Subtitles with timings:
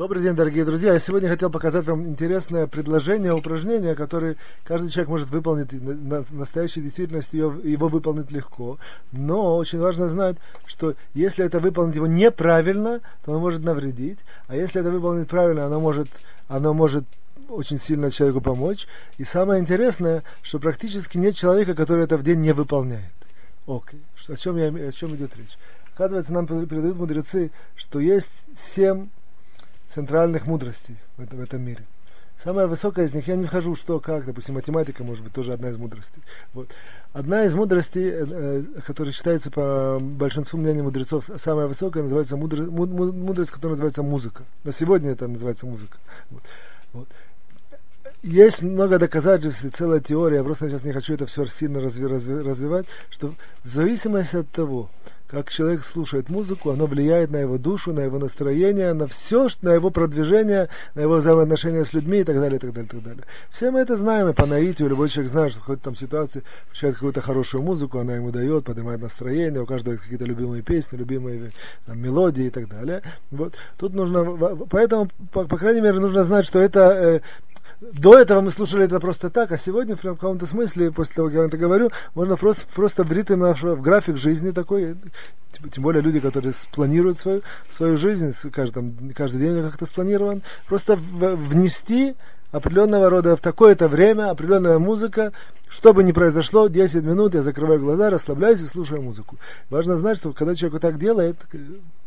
[0.00, 0.94] Добрый день, дорогие друзья.
[0.94, 5.70] Я сегодня хотел показать вам интересное предложение, упражнение, которое каждый человек может выполнить.
[5.72, 8.78] На настоящей действительности его выполнить легко.
[9.12, 14.18] Но очень важно знать, что если это выполнить его неправильно, то оно может навредить.
[14.46, 16.08] А если это выполнить правильно, оно может,
[16.48, 17.04] оно может
[17.50, 18.86] очень сильно человеку помочь.
[19.18, 23.12] И самое интересное, что практически нет человека, который это в день не выполняет.
[23.66, 24.00] Окей.
[24.28, 25.58] О чем, я, о чем идет речь?
[25.92, 28.32] Оказывается, нам передают мудрецы, что есть
[28.74, 29.08] семь
[29.94, 31.84] центральных мудростей в в этом мире.
[32.42, 35.68] Самая высокая из них, я не вхожу, что, как, допустим, математика, может быть, тоже одна
[35.68, 36.22] из мудростей.
[36.54, 36.70] Вот.
[37.12, 42.62] Одна из мудростей, э, э которая считается по большинству мнений мудрецов, самая высокая, называется мудр,
[42.62, 44.44] мудрость, которая называется музыка.
[44.64, 45.98] На сегодня это называется музыка.
[46.30, 46.42] Вот.
[46.94, 47.08] Вот.
[48.22, 52.06] Есть много доказательств и целая теория, я просто сейчас не хочу это все сильно разви,
[52.06, 54.90] разви, развивать, что в зависимости от того,
[55.30, 59.72] как человек слушает музыку, оно влияет на его душу, на его настроение, на все, на
[59.72, 63.02] его продвижение, на его взаимоотношения с людьми и так далее, и так далее, и так
[63.02, 63.24] далее.
[63.50, 66.42] Все мы это знаем, и по наитию любой человек знает, что в какой-то там ситуации
[66.66, 70.96] включает какую-то хорошую музыку, она ему дает, поднимает настроение, у каждого есть какие-то любимые песни,
[70.96, 71.52] любимые
[71.86, 73.02] там, мелодии и так далее.
[73.30, 73.54] Вот.
[73.78, 74.24] Тут нужно,
[74.68, 77.20] поэтому, по, по крайней мере, нужно знать, что это э,
[77.80, 81.36] до этого мы слушали это просто так, а сегодня в каком-то смысле, после того, как
[81.36, 84.96] я это говорю, можно просто, просто в ритм нашего, в график жизни такой,
[85.72, 90.96] тем более люди, которые планируют свою, свою жизнь, каждый, там, каждый день как-то спланирован, просто
[90.96, 92.16] внести
[92.52, 95.32] определенного рода в такое-то время, определенная музыка,
[95.68, 99.36] что бы ни произошло, 10 минут я закрываю глаза, расслабляюсь и слушаю музыку.
[99.70, 101.36] Важно знать, что когда человек так делает,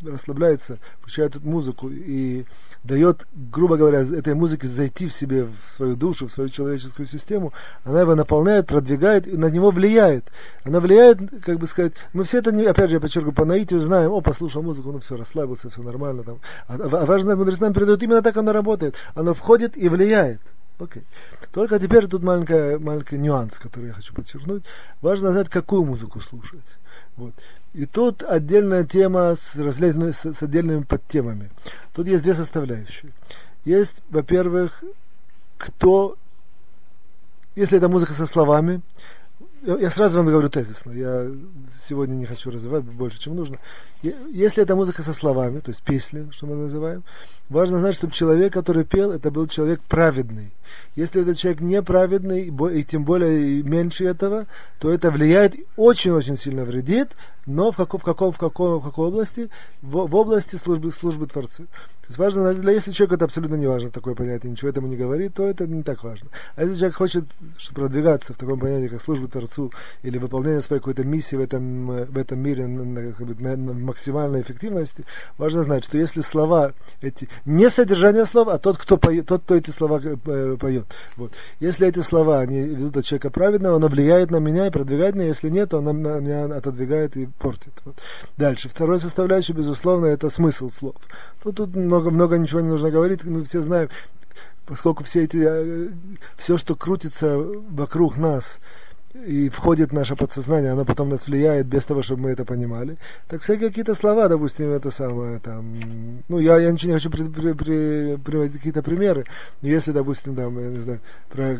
[0.06, 2.46] расслабляется, включает музыку и
[2.84, 7.54] дает, грубо говоря, этой музыке зайти в себе, в свою душу, в свою человеческую систему,
[7.84, 10.26] она его наполняет, продвигает и на него влияет.
[10.64, 13.80] Она влияет, как бы сказать, мы все это, не, опять же, я подчеркиваю, по наитию
[13.80, 16.24] знаем, о, послушал музыку, ну все, расслабился, все нормально.
[16.24, 16.40] Там.
[16.68, 18.96] А, а важно, мудрецы нам передают, именно так оно работает.
[19.16, 20.42] Оно входит и влияет.
[20.80, 21.04] Окей.
[21.52, 24.64] Только теперь тут маленький, маленький нюанс, который я хочу подчеркнуть.
[25.02, 26.60] Важно знать, какую музыку слушать.
[27.16, 27.34] Вот.
[27.74, 31.50] И тут отдельная тема с, с, с отдельными подтемами.
[31.94, 33.12] Тут есть две составляющие.
[33.66, 34.84] Есть, во-первых,
[35.58, 36.18] кто,
[37.56, 38.82] если это музыка со словами,
[39.66, 41.32] я сразу вам говорю тезисно, я
[41.88, 43.60] сегодня не хочу развивать больше, чем нужно.
[44.02, 47.04] Если это музыка со словами, то есть песня, что мы называем,
[47.48, 50.52] важно знать, чтобы человек, который пел, это был человек праведный.
[50.96, 54.48] Если этот человек неправедный, и тем более меньше этого,
[54.80, 57.10] то это влияет, очень-очень сильно вредит,
[57.46, 59.50] но в, каком, в, каком, в, каком, в какой области?
[59.82, 61.66] В, в области службы, службы Творцу.
[62.04, 65.36] То есть важно, если человек это абсолютно не важно, такое понятие, ничего этому не говорит,
[65.36, 66.30] то это не так важно.
[66.56, 67.26] А если человек хочет
[67.74, 69.72] продвигаться в таком понятии, как служба Творцу,
[70.04, 75.06] или выполнение своей какой-то миссии в этом, в этом мире на, на, на максимальной эффективности,
[75.38, 79.70] важно знать, что если слова эти, не содержание слов, а тот, кто тот, кто эти
[79.70, 80.86] слова э, поет.
[81.18, 81.34] Вот.
[81.60, 85.28] Если эти слова они ведут от человека праведного, оно влияет на меня и продвигает меня,
[85.28, 87.74] если нет, то оно меня отодвигает и портит.
[87.84, 87.96] Вот.
[88.38, 88.70] Дальше.
[88.70, 90.96] Второй составляющий, безусловно, это смысл слов.
[91.44, 93.90] Тут, тут много, много ничего не нужно говорить, мы все знаем,
[94.66, 95.90] поскольку все эти, э,
[96.38, 98.60] все, что крутится вокруг нас,
[99.14, 102.98] и входит в наше подсознание, оно потом нас влияет без того, чтобы мы это понимали.
[103.28, 107.58] Так всякие какие-то слова, допустим, это самое, там, ну, я, я ничего не хочу приводить
[107.58, 109.26] при, при, какие-то примеры,
[109.62, 111.60] но если, допустим, там, я не знаю, про,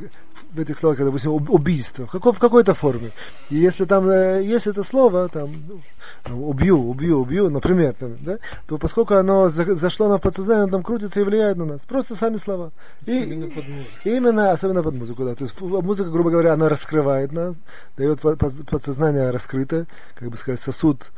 [0.52, 3.12] в этих словах, допустим, убийство, в, какой, в какой-то форме,
[3.52, 5.82] и если там э, есть это слово, там, ну,
[6.30, 11.20] убью, убью, убью, например, там, да, то поскольку оно зашло на подсознание, оно там крутится
[11.20, 12.72] и влияет на нас, просто сами слова.
[13.06, 13.92] И, именно под музыку.
[14.04, 17.56] Именно, особенно под музыку, да, то есть музыка, грубо говоря, она раскрывает нас,
[17.98, 21.12] да, дает подсознание раскрыто, как бы сказать, сосуд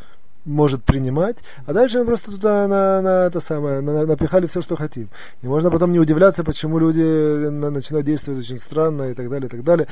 [0.45, 4.75] может принимать, а дальше мы просто туда на, на это самое, на, напихали все, что
[4.75, 5.09] хотим.
[5.41, 9.47] И можно потом не удивляться, почему люди на, начинают действовать очень странно и так далее,
[9.47, 9.87] и так далее.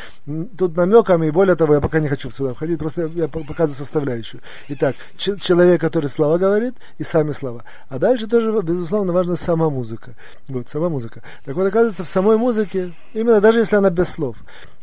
[0.58, 4.42] Тут намеками, и более того, я пока не хочу сюда входить, просто я, показываю составляющую.
[4.70, 7.64] Итак, человек, который слова говорит, и сами слова.
[7.90, 10.14] А дальше тоже, безусловно, важна сама музыка.
[10.48, 11.24] Вот, сама музыка.
[11.46, 14.38] Так вот, оказывается, в самой музыке, именно даже если она без слов,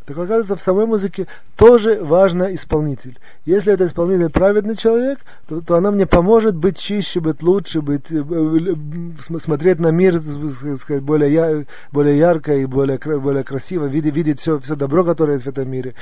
[0.05, 3.19] так оказывается, в самой музыке тоже важно исполнитель.
[3.45, 8.11] Если это исполнитель праведный человек, то, то она мне поможет быть чище, быть лучше, быть,
[8.11, 14.39] э, э, смотреть на мир сказать, более, более ярко и более, более красиво, видеть, видеть
[14.39, 15.93] все, все добро, которое есть в этом мире.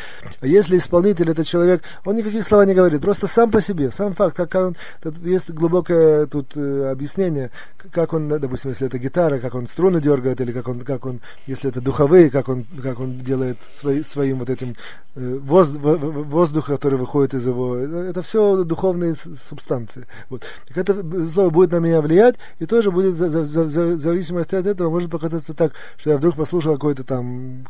[0.41, 4.13] А если исполнитель это человек, он никаких слов не говорит, просто сам по себе, сам
[4.13, 4.75] факт, как он,
[5.23, 7.51] есть глубокое тут э, объяснение,
[7.91, 11.21] как он, допустим, если это гитара, как он струны дергает, или как он, как он
[11.47, 14.75] если это духовые, как он, как он делает свои свои, своим вот этим
[15.15, 19.15] э, воздух, воздух, который выходит из его, это, это все духовные
[19.49, 20.05] субстанции.
[20.29, 20.43] Вот.
[20.67, 24.89] Так это слово будет на меня влиять, и тоже будет за, в зависимости от этого
[24.89, 27.65] может показаться так, что я вдруг послушал какой-то там,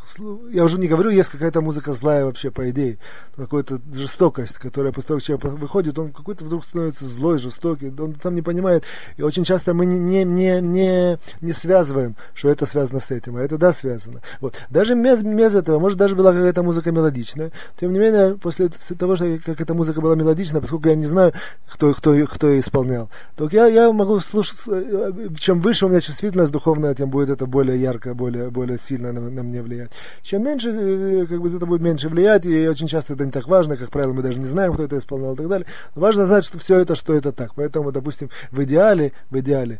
[0.51, 2.97] я уже не говорю, есть какая-то музыка злая вообще, по идее,
[3.35, 8.15] какая-то жестокость, которая после того, как человек выходит, он какой-то вдруг становится злой, жестокий, он
[8.21, 8.83] сам не понимает,
[9.17, 13.37] и очень часто мы не, не, не, не, не связываем, что это связано с этим,
[13.37, 14.21] а это да, связано.
[14.41, 14.55] Вот.
[14.69, 19.15] Даже без, без этого, может даже была какая-то музыка мелодичная, тем не менее, после того,
[19.15, 21.33] что как эта музыка была мелодичная, поскольку я не знаю,
[21.67, 26.01] кто, кто, кто ее исполнял, то я, я могу слушать, э, чем выше у меня
[26.01, 29.91] чувствительность духовная, тем будет это более ярко, более, более сильно на, на мне влиять.
[30.21, 33.47] Чем меньше, э, как бы это будет меньше влиять, и очень часто это не так
[33.47, 35.67] важно, как правило, мы даже не знаем, кто это исполнял и так далее.
[35.95, 37.53] Но важно знать, что все это, что это так.
[37.55, 39.79] Поэтому, допустим, в идеале, в идеале,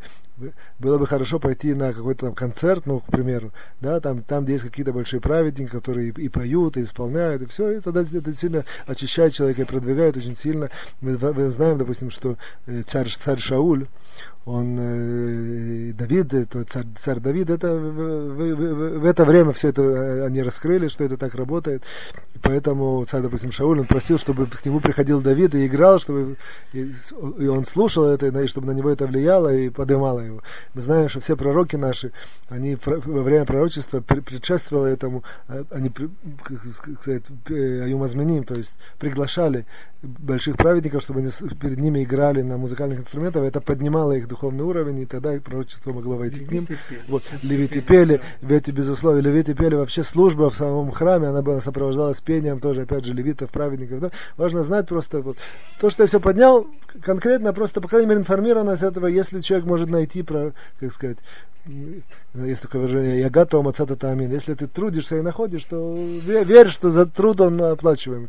[0.79, 3.51] было бы хорошо пойти на какой-то там концерт, ну, к примеру,
[3.81, 7.45] да, там, там где есть какие-то большие праведники, которые и, и поют, и исполняют, и
[7.45, 10.69] все, и тогда это сильно очищает человека и продвигает очень сильно.
[11.01, 13.87] Мы, мы знаем, допустим, что э, царь, царь Шауль,
[14.45, 19.69] он э, Давид, это царь, царь Давид, это в, в, в, в это время все
[19.69, 21.83] это э, они раскрыли, что это так работает.
[22.41, 26.37] Поэтому царь, допустим, Шауль, он просил, чтобы к нему приходил Давид и играл, чтобы
[26.73, 26.93] и,
[27.37, 30.41] и он слушал это, и чтобы на него это влияло и поднимало его.
[30.73, 32.11] Мы знаем, что все пророки наши,
[32.47, 36.57] они во время пророчества предшествовало этому, а, они, как
[37.01, 39.65] сказать, аюмазменим, то есть приглашали
[40.01, 41.29] больших праведников, чтобы они
[41.59, 46.15] перед ними играли на музыкальных инструментах, это поднимало их духовный уровень, и тогда пророчество могло
[46.15, 46.67] войти к ним.
[47.07, 52.21] Вот, левиты пели, ведь, безусловно, левиты пели вообще служба в самом храме, она была сопровождалась
[52.21, 53.99] пением тоже, опять же, левитов, праведников.
[53.99, 54.11] Да?
[54.37, 55.37] Важно знать просто, вот,
[55.79, 56.67] то, что я все поднял,
[57.01, 61.17] конкретно просто, по крайней мере, информированность этого, если человек может найти, про, как сказать,
[62.33, 64.31] есть такое выражение, я готов мацата тамин.
[64.31, 68.27] Если ты трудишься и находишь, то верь, что за труд он оплачиваем.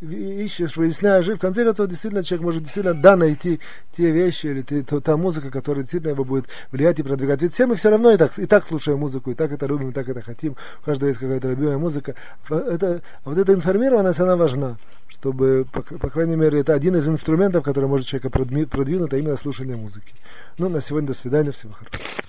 [0.00, 3.60] Ищешь, выясняешь, и в конце концов действительно человек может действительно да найти
[3.96, 7.42] те вещи или те, та, та музыка, которая действительно его будет влиять и продвигать.
[7.42, 9.90] Ведь все мы все равно и так, и так слушаем музыку, и так это любим,
[9.90, 10.56] и так это хотим.
[10.82, 12.14] У каждого есть какая-то любимая музыка.
[12.48, 14.76] Это, вот эта информированность, она важна,
[15.08, 19.36] чтобы, по, по крайней мере, это один из инструментов, который может человека продвинуть, а именно
[19.36, 20.14] слушание музыки.
[20.58, 22.25] Ну, на сегодня до свидания, всего хорошего.